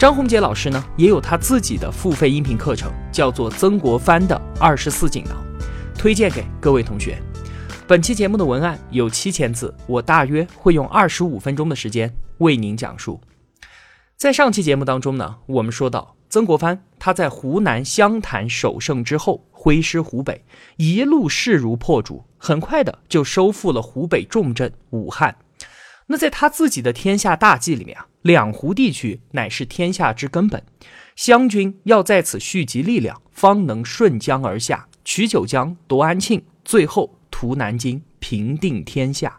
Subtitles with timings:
[0.00, 5.34] 张宏杰老师呢，也有他自己的付费音频课程，叫做《曾国藩的二十四锦囊》，
[5.94, 7.22] 推荐给各位同学。
[7.86, 13.20] 本期节目的文案有七千字，我大约会用二十五分钟的时间为您讲述。
[14.16, 20.42] 在上期节目当中呢，我们说到曾国藩他在湖南湘潭首胜之后，挥师湖北，
[20.78, 25.36] 一路势如破竹，很快的就收复了湖北重镇武汉。
[26.10, 30.60] 那在他自己的天下大计里面啊，两湖地区乃是天下之根本，
[31.14, 39.38] 湘军要在此蓄积力量，方能顺江而下，取九江，夺安庆，最后屠南京，平定天下。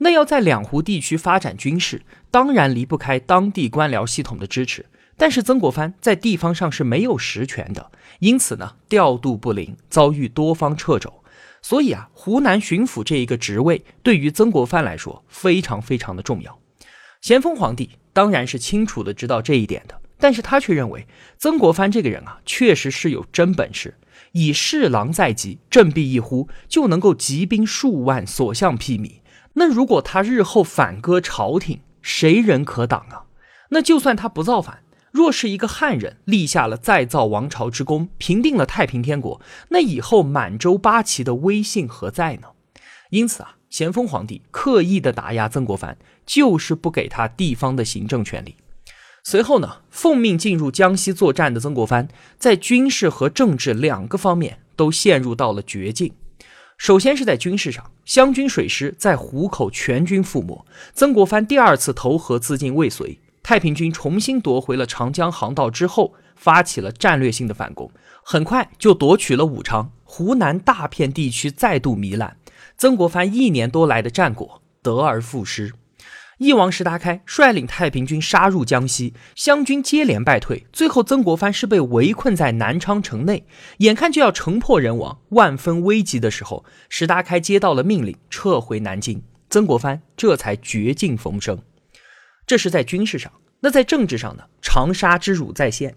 [0.00, 4.84] 那要在两湖地区发展军事，当然离不开当地官僚系统的支持。
[5.16, 11.12] 但是曾国藩在地方上是没有实权的，因此呢，调度不灵，遭遇多方掣肘。
[11.68, 16.58] 所以啊，湖南巡抚这一个职位对于曾国藩来说非常非常的重要。
[17.20, 23.98] 咸丰皇帝当然是清楚的知道这一点的，但是他却认为曾国藩这个人啊，确实是有真本事，
[24.32, 29.20] 以侍郎在即，振臂一呼就能够集兵数万，所向披靡。
[29.52, 33.24] 那如果他日后反戈朝廷，谁人可挡啊？
[33.68, 34.82] 那就算他不造反。
[35.10, 42.48] 若是一个汉人立下了再造王朝之功，平定了太平天国，那以后满洲八旗的威信何在呢？
[43.10, 48.56] 因此啊，咸丰皇帝刻意的打压曾国藩，就是不给他地方的行政权力。
[49.24, 56.12] 随后呢，奉命进入江西作战的曾国藩，在军事和政治两个方面都陷入到了绝境。
[56.76, 63.18] 首先是在军事上，湘军水师在湖口全军覆没，曾国藩第二次投河自尽未遂。
[63.48, 67.90] 太平军重新夺回了长江航道之后，发起了战略性的反攻，
[68.22, 69.90] 很快就夺取了武昌。
[70.04, 72.36] 湖南大片地区再度糜烂，
[72.76, 75.72] 曾国藩一年多来的战果得而复失。
[76.36, 83.46] 翼王石达开率领太平军杀入江西，湘军接连败退，最后曾国藩是被围困在南昌城内，
[83.78, 91.58] 眼看就要城破人亡，万分危急的时候，石达开接到了命令，撤回南京，曾国藩这才绝境逢生。
[92.48, 94.42] 这是在军事上，那在政治上呢？
[94.62, 95.94] 长沙之辱再现，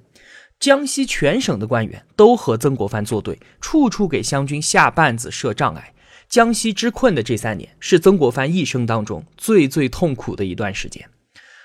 [0.59, 5.93] 江西全省的官员都和曾国藩作对，处处给湘军下绊子、设障碍。
[6.27, 11.09] 江西之困的这三年，是曾国藩一生当中最最痛苦的一段时间。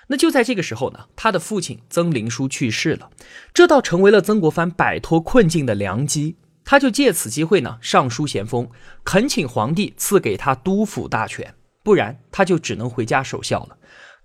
[0.06, 3.10] 那就在这个时候呢，他的父亲曾林书去世了，
[3.52, 6.36] 这倒成为了曾国藩摆脱困境的良机。
[6.64, 8.70] 他就借此机会呢，上书咸丰，
[9.02, 11.52] 恳请皇帝赐给他督抚大权，
[11.82, 13.76] 不然他就只能回家守孝了。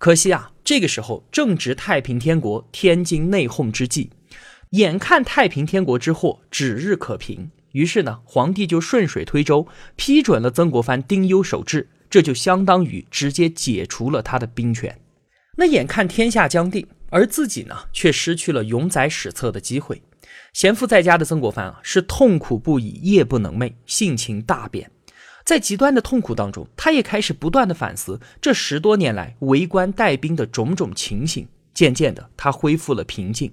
[0.01, 4.09] 可惜啊，这个时候正值太平天国天津内讧之际，
[4.71, 14.99] 眼看太平天国之祸指日可平，于是呢，皇帝就顺水推舟批准了曾国藩丁忧守制，这就相当于直接解除了他的兵权。
[15.57, 20.01] 那眼看天下将定，而自己呢，却失去了永载史册的机会。
[20.51, 24.89] 闲赋在家的曾国藩啊，是痛苦不已，夜不能寐，性情大变。
[25.43, 31.47] 在极端的痛苦当中，他也开始不断的反思这十多年来为官带兵的种种情形。
[31.73, 33.51] 渐渐的，他恢复了平静。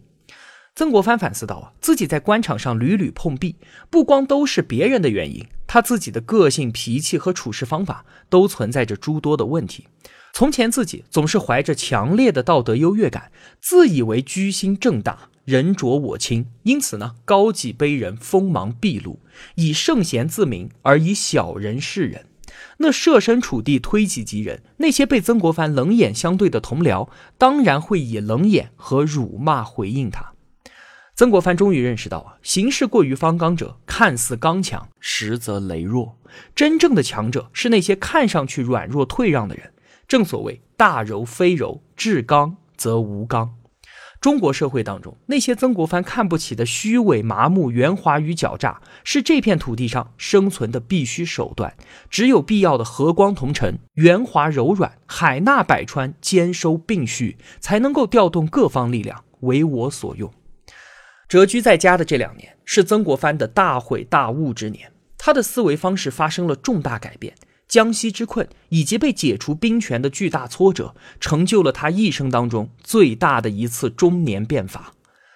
[0.75, 3.56] 曾国藩反思到啊，自己在官场上屡屡碰壁，
[3.91, 9.88] 不光都是别人的原因，他自己的个性、脾气和处事方法都存在着诸多的问题。
[10.32, 15.31] 从前自己总是怀着强烈的道德优越感，自以为居心正大。
[15.49, 19.21] 人浊我清，因此呢，高己卑人，锋芒毕露，
[19.55, 22.27] 以圣贤自明，而以小人示人。
[22.81, 30.35] 那设身处地，推己及人，那些被曾国藩冷眼相对的同僚，当然会以冷眼和辱骂回应他。
[31.15, 36.19] 曾国藩终于认识到啊，行事过于方刚者，看似刚强，实则羸弱。
[36.55, 39.73] 真正的强者是那些看上去软弱退让的人。
[40.06, 43.55] 正所谓大柔非柔，至刚则无刚。
[44.20, 51.73] 中国社会当中，那些曾国藩看不起的虚伪、麻木、圆滑与狡诈，是这片土地上生存的必须手段。
[52.11, 60.32] 只有必要的和光同尘、圆滑柔软、海纳百川、兼收并蓄，才能够调动各方力量为我所用。
[61.29, 67.35] 谪居在家的这两年，是曾国藩的大悔大悟之年，他的思维方式发生了重大改变。
[67.69, 74.94] 江西之困以及被解除兵权的巨大挫折，成就了他一生当中最大的一次中年变法。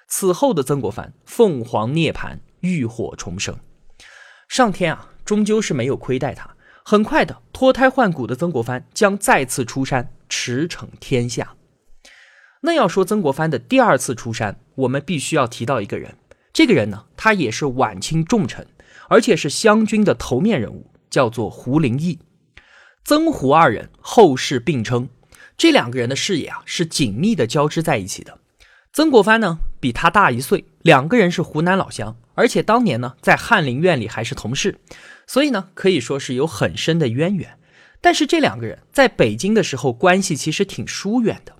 [0.08, 3.56] 此后的曾国藩凤凰涅槃，浴火重生。
[4.48, 6.56] 上天啊，终究是没有亏待他。
[6.84, 11.54] 很快的，脱胎换骨的曾国藩将再次出山，驰骋天下。
[12.62, 16.16] 那要说曾国藩的第二次出山，我们必须要提到一个人。
[16.52, 18.66] 这个人呢，他也是晚清重臣，
[19.08, 22.18] 而且是湘军的头面人物，叫做胡林翼。
[23.04, 25.08] 曾胡二人后世并称，
[25.56, 28.38] 这两个人的事业啊是紧密的交织在一起的。
[28.92, 34.78] 曾国藩呢比他大一岁，两个人是湖南老乡，而且当年呢在翰林院里还是同事，
[35.26, 37.58] 所以呢可以说是有很深的渊源。
[38.00, 41.54] 但是这两个人在北京的时候关系其实挺疏远的。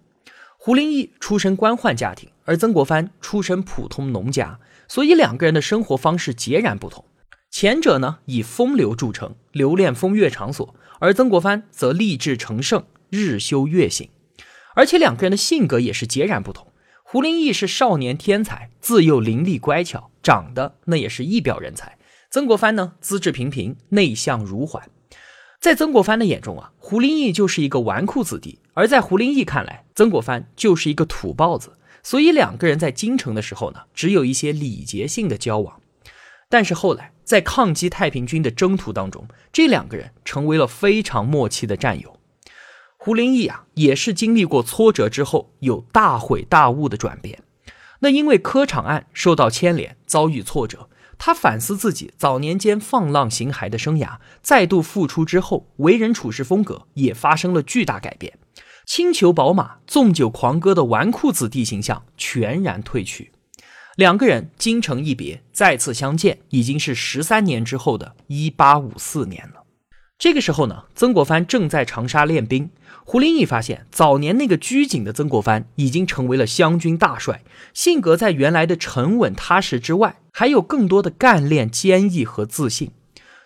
[0.59, 7.05] 胡林翼出身官宦家庭，而曾国藩出身普通农家，所以两个人的生活方式截然不同。
[7.53, 10.75] 前者呢以风流著称，留恋风月场所。
[11.01, 14.09] 而曾国藩则立志成圣，日修月行，
[14.75, 16.69] 而且两个人的性格也是截然不同。
[17.03, 21.99] 胡林翼是少年天才，自幼伶俐乖巧，长得那也是一表人才。
[22.31, 24.89] 曾国藩呢，资质平平，内向如缓。
[25.61, 31.77] 在曾国藩的眼中啊，胡林翼就是一个纨绔子弟；而在胡林翼看来，曾国藩就是一个土包子。
[32.03, 35.81] 所以两个人在京城的时候呢，只有一些礼节性的交往。
[36.49, 42.19] 但是后来，在抗击太平军的征途当中，这两个人成为了非常默契的战友。
[42.97, 47.43] 胡林翼啊，也是经历过挫折之后，有大悔大悟的转变。
[47.99, 50.89] 那因为科场案受到牵连，遭遇挫折，
[51.19, 58.39] 他反思自己早年间放浪形骸的生涯，再度复出之后，为人处事风格也发生了巨大改变，
[58.87, 63.32] 轻裘宝马、纵酒狂歌的纨绔子弟形象全然褪去。
[63.97, 69.65] 两个人京城一别，再次相见，已经是十三年之后的一八五四年了。
[70.19, 72.71] 这个时候呢，曾国藩正在长沙练兵。
[73.05, 77.43] 胡林翼发现，早年那个拘谨的曾国藩已经成为了湘军大帅，
[77.75, 82.93] 性格在原来的沉稳踏实之外，还有更多的干练、坚毅和自信。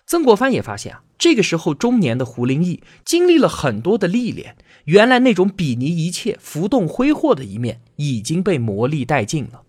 [0.06, 9.62] 曾国藩也发现啊，这个时候中年的胡林翼经历了很多的历练，原来那种鄙夷一切、浮动挥霍的一面已经被磨砺殆尽了。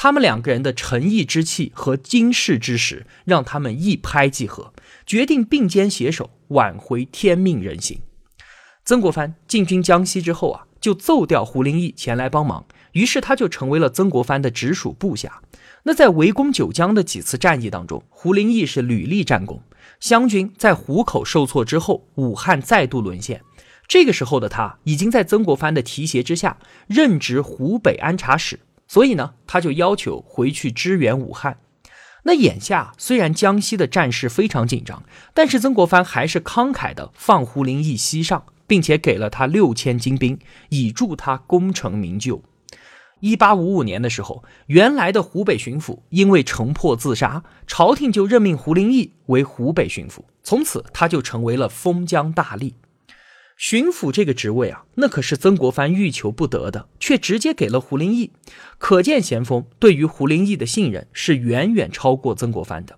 [0.00, 4.72] 他们两个人的诚意之气和经世之实，让他们一拍即合，
[5.04, 7.98] 决定并肩携手挽回天命人心。
[8.84, 15.42] 曾国藩进军江西之后啊，就奏调胡林翼前来帮忙，于是他就成为了曾国藩的直属部下。
[15.82, 19.60] 那在围攻九江的几次战役当中，胡林翼是屡立战功。
[19.98, 23.42] 湘军在湖口受挫之后，武汉再度沦陷。
[23.88, 26.56] 这个时候的他，已经在曾国藩的提携之下，
[26.86, 28.60] 任职湖北安察使。
[28.88, 31.58] 所以呢，他就要求回去支援武汉。
[32.24, 40.38] 那眼下虽然江西的战事非常紧张，但是曾国藩还是慷慨的放胡林翼西上，并且给了他六千精兵，
[40.70, 42.42] 以助他功成名就。
[43.20, 52.74] 一八五五年的时候，原来的湖北巡抚因为城破自杀，朝廷就任命胡林翼为湖北巡抚，从此他就成为了封疆大吏。
[53.58, 58.30] 巡抚这个职位啊，那可是曾国藩欲求不得的，却直接给了胡林翼，
[58.78, 62.96] 可见咸丰对于胡林翼的信任是远远超过曾国藩的。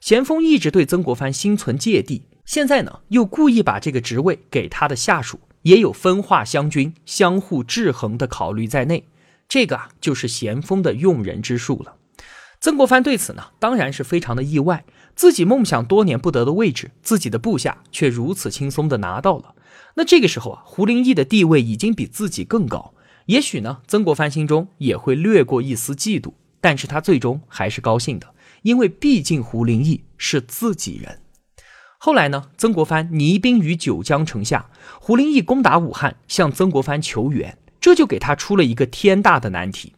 [0.00, 9.06] 咸丰一直对曾国藩心存芥蒂，现在呢又故意把这个职位给他的下属，也有分化湘军、相互制衡的考虑在内。
[9.46, 11.96] 这个啊，就是咸丰的用人之术了。
[12.60, 19.54] 曾国藩对此呢，当然是非常的意外，自己梦想多年不得的位置，自己的部下却如此轻松的拿到了。
[19.98, 22.94] 那这个时候啊，胡林翼的地位已经比自己更高，
[23.26, 31.18] 也许呢，曾国藩心中也会掠过一丝嫉妒，但是他最终还是高兴的，因为毕竟胡林翼是自己人。
[31.98, 39.94] 后来呢，曾国藩泥兵于九江城下，胡林翼攻打武汉，向曾国藩求援，这就给他出了一个天大的难题：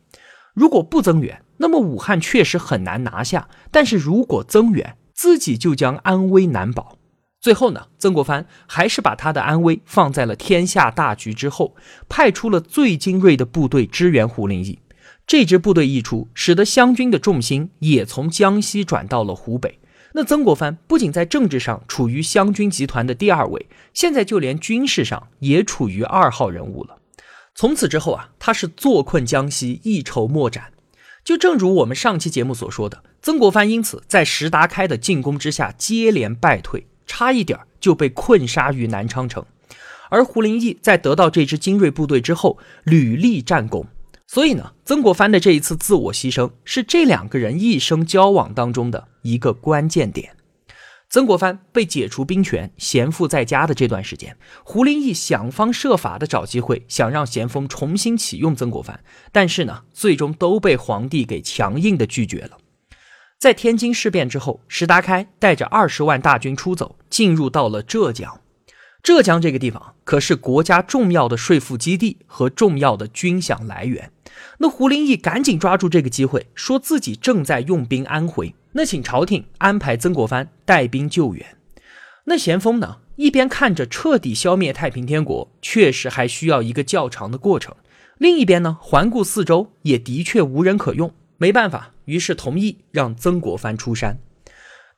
[0.55, 6.97] 如果不增援，那么武汉确实很难拿下；但是如果增援，自己就将安危难保。
[7.41, 11.75] 最后呢，曾国藩还是把他的安危放在了天下大局之后，
[12.07, 14.79] 派出了最精锐的部队支援胡林翼。
[15.27, 19.79] 这支部队一出，使得湘军的重心也从江西转到了湖北。
[20.13, 26.99] 那曾国藩不仅在政治上处于湘军集团的第二位，现在就连军事上也处于二号人物了。
[27.55, 30.73] 从此之后啊，他是坐困江西，一筹莫展。
[31.25, 36.87] 就正如我们上期节目所说的，曾国藩因此在石达开的进攻之下接连败退。
[37.11, 39.45] 差一点就被困杀于南昌城，
[40.11, 43.85] 而胡林翼在得到这支精锐部队之后屡立战功，
[44.29, 50.37] 所以呢，曾国藩的这一次自我牺牲是这两个人一生交往当中的一个关键点。
[51.09, 59.03] 曾国藩被解除兵权，咸赋在家的这段时间，胡林翼想方设法的找机会，想让咸丰重新启用曾国藩，
[59.33, 62.57] 但是呢，最终都被皇帝给强硬的拒绝了。
[63.41, 68.39] 在天津事变之后，石达开带着二十万大军出走，进入到了浙江。
[69.03, 74.13] 浙江这个地方可是国家重要的税赋基地和重要的军饷来源。
[74.59, 78.55] 那胡林翼赶紧抓住这个机会，说自己正在用兵安徽。
[78.73, 81.57] 那请朝廷安排曾国藩带兵救援。
[82.25, 87.73] 那咸丰呢，一边看着彻底消灭太平天国，确实还需要一个较长的过程；
[88.19, 91.11] 另一边呢，环顾四周，也的确无人可用。
[91.43, 94.19] 没办法，于是同意让曾国藩出山。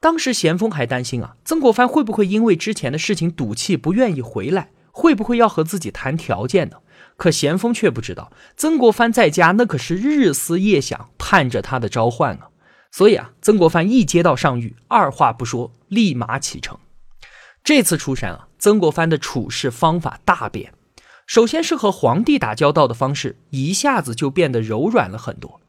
[0.00, 4.70] 当时咸丰还担心啊，曾国藩会不会因为之前的事情赌气，不愿意回来？
[4.90, 6.78] 会不会要和自己谈条件呢？
[7.16, 12.48] 可咸丰却不知道，曾国藩在家那可是日思夜想，盼着他的召唤啊。
[12.90, 16.76] 所以啊，曾国藩一接到上谕，二话不说，立马启程。
[17.62, 20.74] 这次出山啊，曾国藩的处事方法大变。
[21.24, 25.60] 首先是和皇帝打交道的方式，一下子就变得柔软了很多。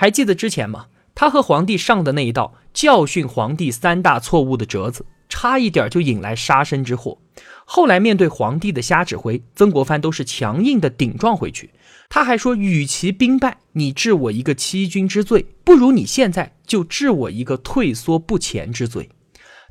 [0.00, 0.86] 还记得之前吗？
[1.12, 7.18] 他和皇帝上的那一道教训皇帝三大错误的折子，差一点就引来杀身之祸。
[7.64, 11.70] 后来面对皇帝的瞎指挥，曾国藩都是强硬的顶撞回去。
[12.08, 19.10] 他还说：“与其兵败，你治我一个欺君之罪，不如你现在就治我一个退缩不前之罪。”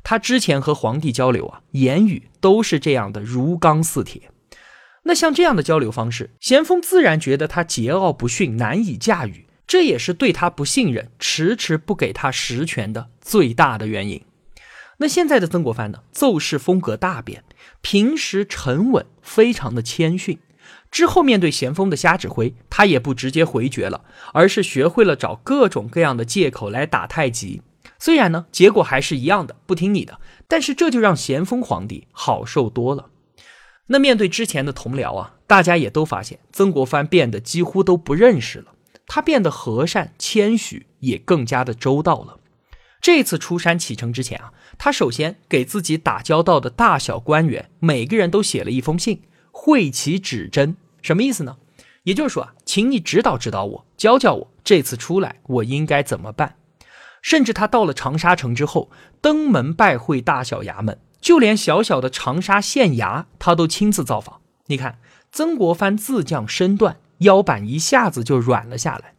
[0.04, 4.30] 他之前和皇帝交流啊，言语都是这样的，如钢似铁。
[5.04, 14.22] 那像这样的交流方式，咸丰自然觉得他桀骜不驯，难以驾驭，这也是对他不信任，迟迟不给他实权的最大的原因。
[14.96, 17.44] 那现在的曾国藩呢，奏事风格大变，
[17.82, 20.38] 平时沉稳，非常的谦逊。
[20.90, 27.60] 之后面对咸丰的瞎指挥，他也不直接回绝了，而是学会了找各种各样的借口来打太极。
[27.98, 33.10] 虽然呢，结果还是一样的，不听你的，但是这就让咸丰皇帝好受多了。
[33.88, 38.72] 那面对之前的同僚啊，大家也都发现曾国藩变得几乎都不认识了，
[39.08, 42.38] 他变得和善谦虚，也更加的周到了。
[43.00, 49.22] 这次出山启程之前啊，他首先给自己打交道的大小官员每个人都写了一封信。
[49.50, 51.56] 会其指针什么意思呢？
[52.04, 56.56] 也就是说啊，请你指导指导我，教教我，这次出来我应该怎么办？
[57.22, 64.40] 甚至他到了长沙城之后，登门拜会大小衙门，就连小小的长沙县衙，他都亲自造访。
[64.66, 65.00] 你看，
[65.32, 69.14] 曾国藩自降身段，腰板一下子就软了下来。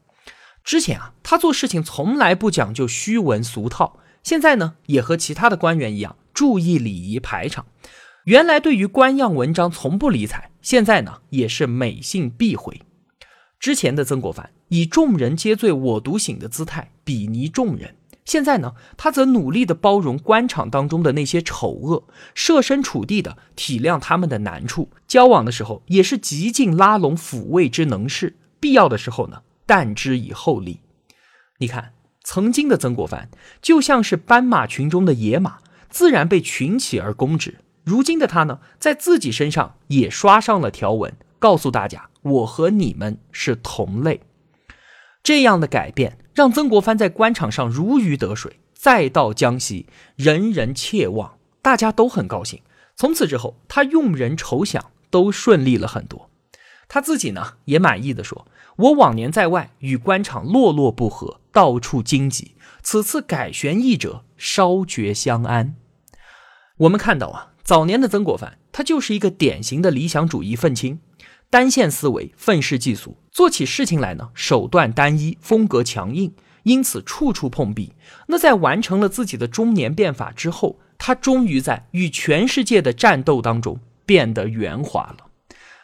[0.63, 7.65] 之前啊，他做事情从来不讲究虚文俗套，现在呢，也和其他的官员一样，注意礼仪排场。
[8.25, 12.81] 原来对于官样文章从不理睬，现在呢也是每信必回。
[13.59, 17.95] 之前的曾国藩以众人皆醉我独醒的姿态比拟众人，
[18.29, 22.03] 现在呢他则努力的包容官场当中的那些丑恶，
[22.35, 30.81] 设身处地的体谅他们的难处，交往的时候也是极尽拉拢抚慰之能事，必要的时候呢淡之以厚利。
[31.57, 31.93] 你看，
[32.23, 33.31] 曾经的曾国藩
[33.63, 35.57] 就像是斑马群中的野马，
[35.89, 37.57] 自然被群起而攻之。
[37.83, 44.21] 如今的他呢，在自己身上也刷上了条纹，告诉大家：我和你们是同类。
[45.23, 52.61] 这样的改变让曾国藩在官场上如鱼得水，再到江西，人人切望，大家都很高兴。
[52.95, 54.79] 从此之后，他用人筹饷
[55.09, 56.29] 都顺利了很多。
[56.87, 65.75] 他自己呢，也满意的说：“我往年在外与官场落落不合，到处荆棘，此次改弦易者，稍觉相安。”
[66.79, 67.47] 我们看到啊。
[67.61, 71.01] 早年的曾国藩，他就是一个典型的理想主义愤青，
[71.49, 76.31] 单线思维，愤世嫉俗，做起事情来呢手段单一，风格强硬，
[76.63, 77.93] 因此处处碰壁。
[78.27, 85.25] 那在完成了自己的中年变法之后，他终于在与全世界的战斗当中变得圆滑了。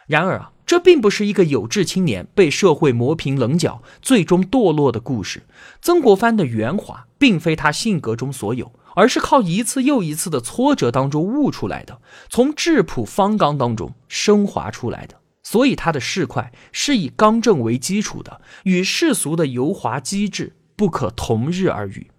[0.06, 5.44] 然而啊，这并不是一个有志青年被社会磨平棱角，最终堕落的故事。
[5.82, 8.72] 曾国藩的圆滑，并非他性格中所有。
[8.98, 15.18] 而是靠一次又一次的挫折当中悟出来的，从质朴方刚当中升华出来的。
[15.46, 22.10] 所以他的市侩是以刚正为基础的，与世俗的油滑机智不可同日而语。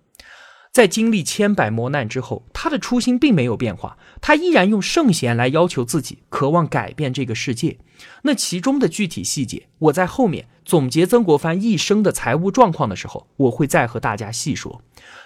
[0.73, 7.79] 在经历千百磨难之后，他的初心并没有变化，他依然用圣贤来要求自己，渴望改变这个世界。
[8.23, 14.83] 那其中的具体细节，我在后面总结曾国藩一生的财务状况的时候，我会再和大家细说。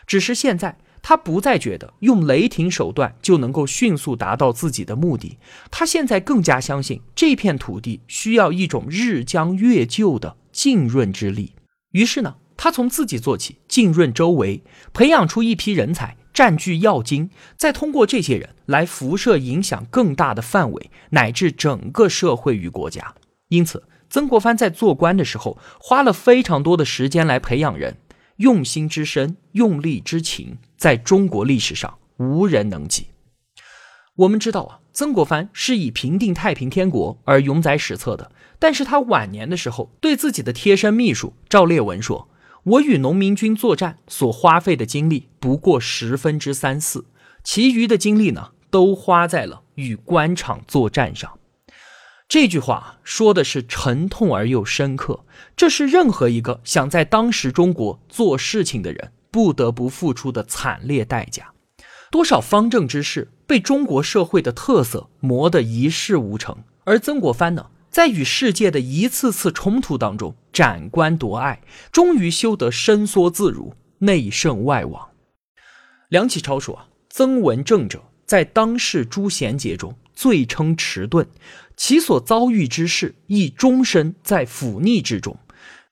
[0.07, 0.79] 只是现在。
[1.03, 5.39] 他不再觉得用雷霆手段就能够迅速达到自己的目的，
[5.71, 11.55] 他现在更加相信这片土地需要一种日将月就的浸润之力。
[11.93, 23.15] 于是呢，他从自己做起，浸润周围，培养出一批人才，占据要津，再通过这些人来辐射影响更大的范围，乃至整个社会与国家。
[23.49, 27.97] 因此，曾国藩在做官的时候，花了非常多的时间来培养人，
[28.41, 33.09] 用心之深，用力之勤，在中国历史上无人能及。
[34.17, 38.33] 我们知道啊，曾国藩是以平定太平天国而永载史册的。
[38.59, 42.31] 但是他晚年的时候，对自己的贴身秘书赵烈文说
[42.65, 47.05] ：“我与农民军作战所花费的精力不过十分之三四，
[47.45, 51.31] 其余的精力呢，都花在了与官场作战上。”
[52.31, 55.25] 这句话说的是沉痛而又深刻，
[55.57, 61.53] 这是任何一个想在当时中国做事情的人不得不付出的惨烈代价。
[62.09, 67.67] 多少方正之士被中国社会的特色磨得一事无成，而曾国藩呢？
[67.91, 71.61] 在与世界的一次次冲突当中，斩官夺爱，
[71.91, 75.09] 终于修得伸缩自如，内圣外王。
[76.09, 81.27] 梁启超说：“，曾文正者，在当世诸贤杰中，最称迟钝，
[81.83, 85.35] 其所遭遇之事，亦终身在腐逆之中。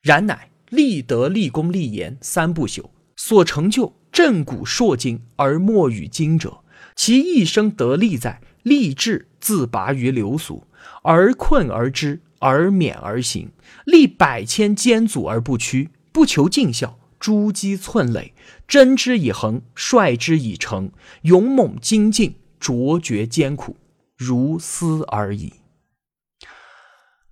[0.02, 6.58] 然乃立德、立功、立言三不朽，所成就震古烁今而莫与今者。
[6.94, 10.62] 其一生得利在立志自拔于流俗。”
[11.02, 13.50] 而困而知，而勉而行，
[13.86, 18.34] 历百千艰阻而不屈，不求尽孝，诛鸡寸累，
[18.68, 20.92] 真之以恒，率之以诚，
[21.22, 23.74] 勇猛精进，卓绝艰苦，
[24.18, 25.54] 如斯而已。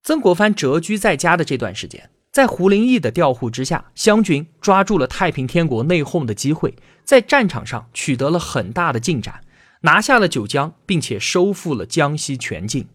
[0.07, 6.73] 曾国藩谪居在家的这段时间，在胡林翼的调护之下，湘军抓住了太平天国内讧的机会，
[7.03, 9.41] 在战场上取得了很大的进展，
[9.81, 12.87] 拿下了九江，并且收复了江西全境。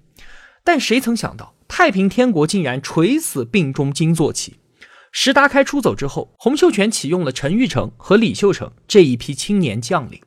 [0.64, 4.62] 但谁曾想到，太平天国竟然垂死病中惊坐起。
[5.12, 10.22] 石达开出走之后，洪秀全启用了陈玉成和李秀成这一批青年将领。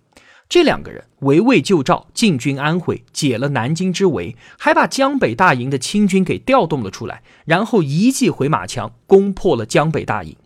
[0.55, 10.37] 这两个人围魏救赵，进军安徽，解了南京之围，还把江北大营的清军给调动了出来，然后一记回马枪，攻破了江北大营。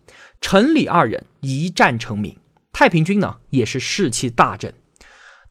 [0.41, 2.35] 陈李二人一战成名，
[2.73, 4.73] 太平军呢也是士气大振。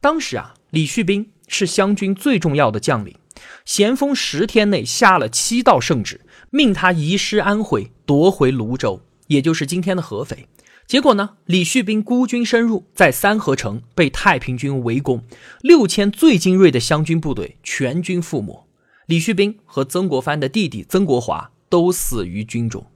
[0.01, 3.15] 当时啊，李旭斌是湘军最重要的将领。
[3.63, 6.19] 咸丰十天内下了七道圣旨，
[6.49, 10.49] 命他移师安徽，夺回泸州，也就是今天的合肥。
[10.89, 15.21] 结果呢，李旭斌孤军深入，在三河城被太平军围攻，
[15.61, 18.65] 六千最精锐的湘军部队全军覆没。
[19.05, 22.87] 李旭斌和曾国藩的弟弟曾国华都死于军中。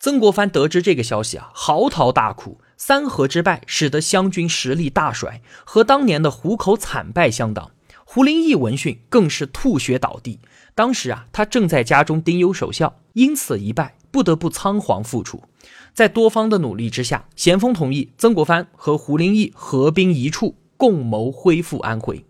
[0.00, 2.60] 曾国藩得知这个消息啊，嚎啕大哭。
[2.76, 7.70] 三河之败使得湘军实力大衰，和当年的湖口惨败相当。
[8.04, 10.40] 胡林翼闻讯更是吐血倒地。
[10.74, 15.44] 当时啊，他正在家中丁忧守孝，因此一败，不得不仓皇复出。
[15.94, 22.24] 在多方的努力之下，咸丰同意曾国藩和胡林翼合兵一处，共谋恢复安徽。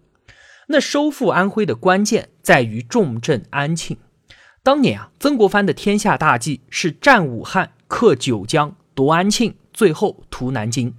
[0.69, 3.97] 那收复安徽的关键在于重镇安庆。
[4.63, 10.95] 当年啊，曾国藩的天下大计是战武汉、克九江、夺安庆，最后屠南京。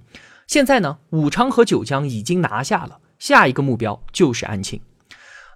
[0.46, 2.98] 现在呢，武昌和九江已经拿下了。
[3.18, 4.80] 下一个目标就是安庆。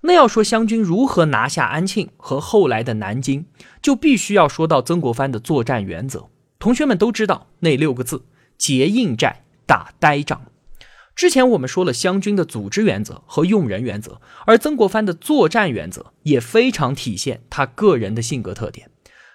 [0.02, 3.44] 那要说湘军如何拿下安庆和后来的南京，
[3.82, 6.28] 就必须要说到曾国藩的作战原则。
[6.58, 8.24] 同学们都知道那六个字：
[8.56, 10.46] 结硬寨，打呆仗。
[11.14, 18.90] 之前我们说了湘军的组织原则和用人原则，而曾国藩的作战原则也非常体现他个人的性格特点。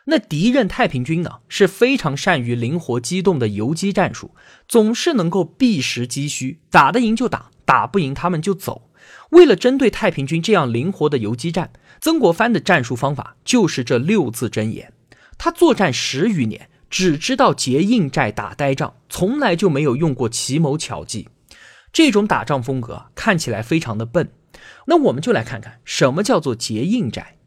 [0.06, 4.32] 那敌人太平军呢，是非常善于灵活机动的游击战术，
[4.68, 7.52] 总是能够避实击虚，打得赢就打。
[7.64, 8.90] 打不赢他们就走。
[9.30, 14.92] 为了针对太平军这样灵活的游击战，曾国藩的战术方法就是这六字真言。
[15.38, 21.30] 他作战十余年，只知道结硬寨、打呆仗，从来就没有用过奇谋巧计。
[21.92, 24.32] 这种打仗风格看起来非常的笨。
[24.86, 27.38] 那我们就来看看什么叫做结硬寨。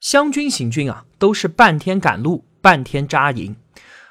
[0.00, 3.56] 湘军行军啊，都是半天赶路，半天扎营。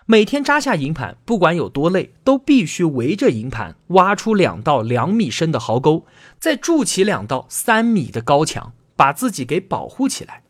[0.06, 6.06] 每天扎下营盘，不管有多累，都必须围着营盘挖出两道两米深的壕沟，
[6.40, 10.44] 再筑起两道三米的高墙，把自己给保护起来。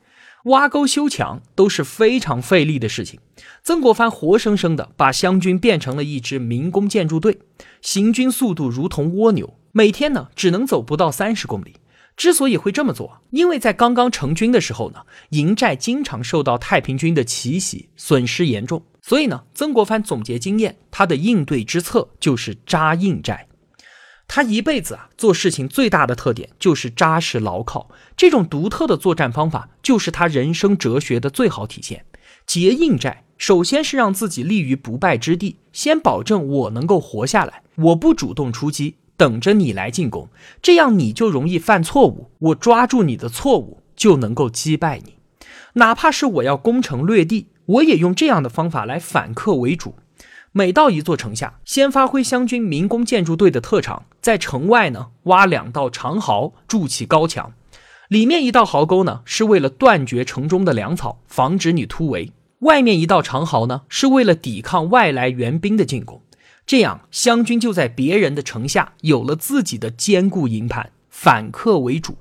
[0.46, 3.20] 挖沟修墙都是非常费力的事情。
[3.64, 7.40] 曾国藩活生生的把湘军变成了一支民工建筑队，
[7.82, 11.76] 行军速度如同蜗牛，每天呢只能走不到三十公里。
[12.16, 18.84] 之所以会这么做，因为在刚刚成军的时候呢，营寨经常受到太平军的奇袭，损失严重。
[19.04, 23.47] 所以呢，曾国藩总结经验，他的应对之策就是扎硬寨。
[24.28, 32.06] 他一辈子啊做事情最大的特点就是扎实牢靠，这种独特的作战方法就是他人生哲学的最好体现。
[32.46, 40.30] 结硬寨，首先是让自己立于不败之地，先保证我能够活下来，我不主动出击，等着你来进攻，
[40.62, 42.32] 这样你就容易犯错误。
[42.40, 45.16] 我抓住你的错误，就能够击败你。
[45.74, 49.96] 哪怕是我要攻城略地，我也用这样的方法来反客为主。
[50.58, 57.54] 每到一座城下，先发挥湘军民工建筑队的特长，在城外呢挖两道长壕，筑起高墙。
[58.08, 66.24] 里面一道壕沟呢，是为了断绝城中的粮草，防止你突围；外面一道长壕呢，是为了抵抗外来援兵的进攻。
[66.66, 72.18] 这样，湘军就在别人的城下有了自己的坚固营盘，反客为主。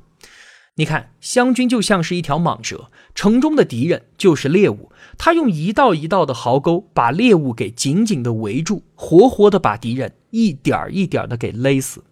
[0.78, 4.92] 你看，湘军就像是一条蟒蛇，城中的敌人就是猎物。
[5.16, 12.04] 他用一道一道的壕沟把猎物给紧紧的围住，活活的把敌人一点儿一点儿的给勒死。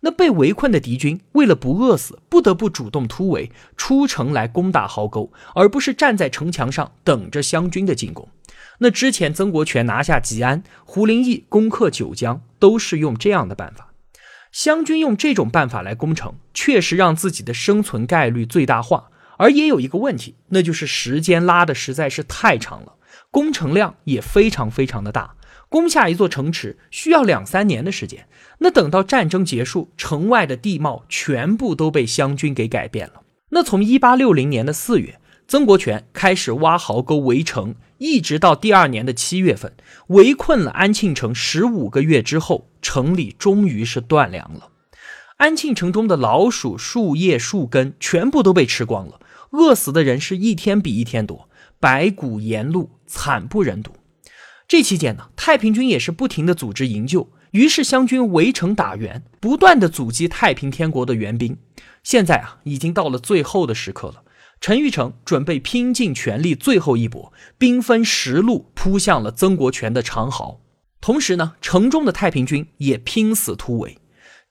[0.00, 8.28] 那被围困的敌军为了不饿死，不得不主动突围出城来攻打壕沟，而不是站在城墙上等着湘军的进攻。
[8.80, 13.91] 那之前曾国荃拿下吉安，胡林翼攻克九江，都是用这样的办法。
[14.52, 19.08] 湘军用这种办法来攻城，确实让自己的生存概率最大化。
[19.38, 22.92] 而也有一个问题，那就是时间拉的实在是太长了，
[23.30, 25.34] 工程量也非常非常的大。
[25.70, 33.22] 攻下一座城池需要两三年的时间，那等到战争结束，城外的地貌全部都被湘军给改变了。
[33.48, 39.74] 那从一八六零年的四月，曾国荃开始挖壕沟围城，一直到第二年的七月份，
[40.08, 44.70] 围困了安庆城十五个月之后，城里终于是断粮了。
[45.36, 49.20] 安庆城中的老鼠、树叶、树根全部都被吃光了。
[49.52, 53.92] 饿死的人是一天比一天多，白骨沿路，惨不忍睹。
[54.66, 61.56] 这期间呢，太平军也是不停的组织营救，于是湘军围城打援，不断的阻击太平天国的援兵。
[62.02, 64.21] 现在啊，已经到了最后的时刻了。
[64.62, 70.60] 陈玉成准备拼尽全力最后一搏，兵分十路扑向了曾国荃的长壕，
[71.00, 73.98] 同时呢，城中的太平军也拼死突围。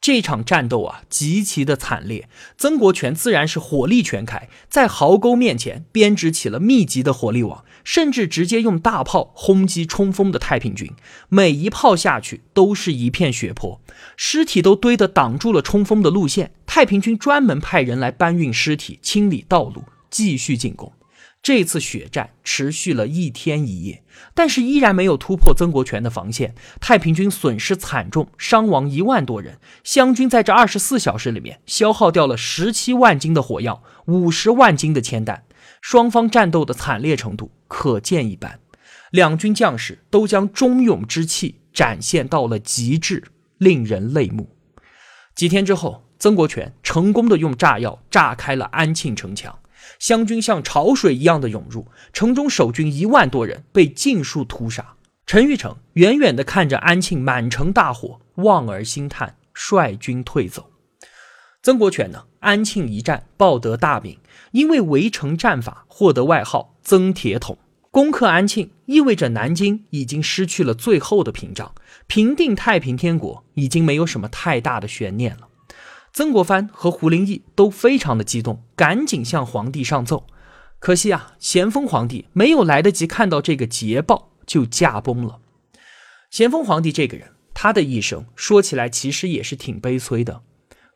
[0.02, 2.28] 这场战斗啊，极其的惨烈。
[2.58, 10.91] 曾国荃自然是火力全开，在壕沟面前编织起了密集的火力网，甚至直接用大炮轰击冲锋的太平军。
[11.30, 13.80] 每一炮下去，都是一片血泊，
[14.17, 16.52] 尸体都堆得挡住了冲锋的路线。
[16.65, 20.93] 太平军专门派人来搬运尸体，清理道路，继续进攻。
[21.41, 24.04] 这次血战持续了一天一夜，
[24.36, 26.54] 但是依然没有突破曾国荃的防线。
[26.80, 29.58] 太平军损失惨重，伤亡一万多人。
[29.84, 35.45] 湘军在这二十四小时里面消耗掉了十七万斤的火药，五十万斤的铅弹。
[35.82, 38.60] 双方战斗的惨烈程度可见一斑，
[39.10, 43.24] 两军将士都将忠勇之气展现到了极致，
[43.58, 44.56] 令人泪目。
[45.34, 49.58] 几天之后，曾国荃成功的用炸药炸开了安庆城墙。
[49.99, 54.95] 湘军像潮水一样的涌入城中，守军一万多人被尽数屠杀。
[55.25, 60.69] 陈玉成远远地看着安庆满城大火，望而兴叹，率军退走。
[61.63, 62.25] 曾国荃呢？
[62.39, 64.17] 安庆一战报得大名，
[64.51, 67.57] 因为围城战法获得外号“曾铁桶”。
[67.91, 71.75] 攻克安庆意味着南京已经失去了最后的屏障，
[72.07, 75.47] 平定太平天国已经没有什么太大的悬念了。
[76.13, 80.28] 曾国藩和胡林翼都非常的激动，赶紧向皇帝上奏。
[80.80, 85.39] 可惜啊，咸丰皇帝没有来得及看到这个捷报，就驾崩了。
[86.30, 90.41] 咸丰皇帝这个人，他的一生说起来其实也是挺悲催的。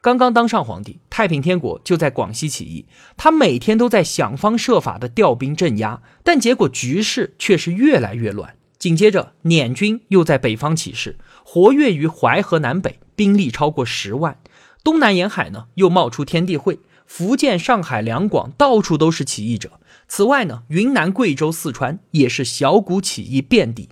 [0.02, 8.56] 刚刚当上皇帝，太平天国就在广西起义，他每天都在想方设法的调兵镇压，但结果局势却是越来越乱。
[8.78, 14.38] 紧接着，捻军又在北方起事，活跃于淮河南北，兵力超过十万。
[14.86, 19.80] 东南沿海呢，又冒出天地会，福建、上海、两广到处都是起义者。
[20.08, 23.90] 此外呢，云南、贵州、四川也是小股起义遍地。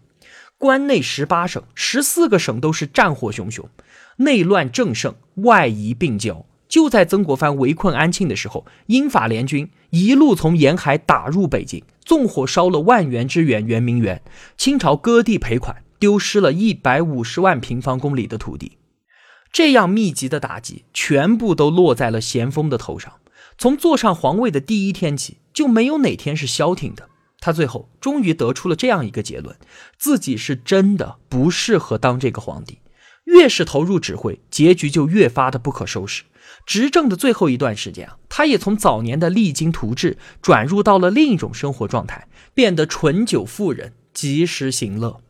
[0.60, 3.68] 关内十八省，十四个省都是战火熊熊，
[4.18, 6.46] 内乱正盛，外夷并交。
[6.70, 14.22] 就在曾国藩围困安庆的时候，英法联军一路从沿海打入北京，纵火烧了万园之园圆明园。
[14.56, 18.74] 清朝割地赔款，丢失了一百五十万平方公里的土地。
[19.54, 23.14] 这样密集的打击，全部都落在了咸丰的头上。
[23.56, 27.08] 从坐上皇位的第一天起，就没有哪天是消停的。
[27.40, 29.56] 他最后终于得出了这样一个结论：
[30.00, 32.80] 自己是真的不适合当这个皇帝。
[33.26, 36.24] 越是投入指挥，结局就越发的不可收拾。
[36.66, 45.22] 执政的最后一段时间啊，他也从早年的励精图治，转入到了另一种生活状态，变得醇酒妇人，及时行乐。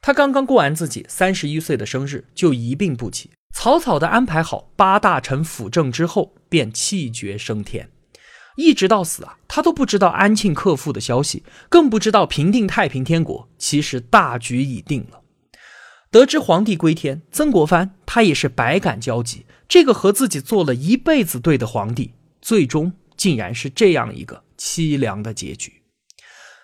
[0.00, 3.30] 他刚刚过完自己三十一岁的生日，就一病不起。
[3.52, 7.90] 草草的安排好八大臣辅政之后，便气绝升天。
[8.56, 15.20] 一直到死啊，他都不知道安庆克复的消息，更不知道平定太平天国其实大局已定了。
[16.10, 19.46] 得知皇帝归天，曾国藩他也是百感交集。
[19.68, 25.82] 这个和自己做了一辈子对的皇帝，最终竟然是这样一个凄凉的结局。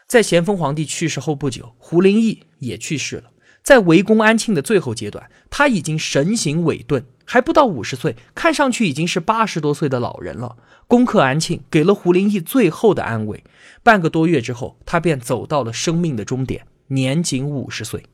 [0.09, 3.31] 在咸丰皇帝去世后不久，胡林翼也去世了。
[3.67, 10.55] 在围攻安庆的最后阶段，他已经神形萎顿，还不到五十岁，看上去已经是八十多岁的老人了。
[10.87, 13.43] 攻克安庆，给了胡林翼最后的安慰。
[13.83, 18.05] 半个多月之后，他便走到了生命的终点，年仅五十岁。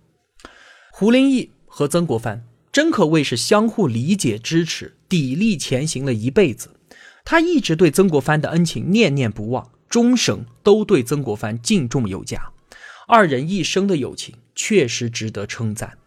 [0.90, 6.70] 胡林翼和曾国藩真可谓是相互理解、支持、砥砺前行了一辈子。
[7.26, 12.52] 他一直对曾国藩的恩情念念不忘，终生都对曾国藩敬重有加。
[13.06, 15.98] 二人一生的友情确实值得称赞。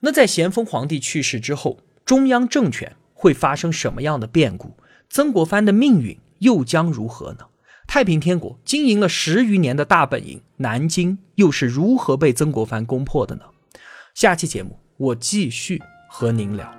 [0.00, 4.76] 那在咸丰皇帝去世之后，中央政权会发生什么样的变故？
[5.10, 7.46] 曾国藩的命运又将如何呢？
[7.86, 13.42] 太平天国经营了十余年的大本营南京，又是如何被曾国藩攻破的呢？
[14.14, 16.70] 下期节目我继续和您聊。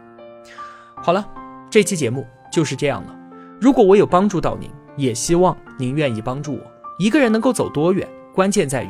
[0.96, 1.28] 好了，
[1.70, 3.16] 这期节目就是这样了。
[3.60, 6.72] 如果我有帮助到您，也希望您愿意帮助我。
[7.00, 8.90] 一个人能够走多远，关键在于